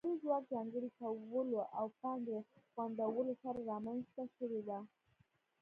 [0.01, 2.39] د کاري ځواک ځانګړي کولو او پانګې
[2.75, 4.79] غونډولو سره رامنځته شوې وه